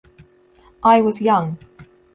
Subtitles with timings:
[0.83, 1.59] I was young.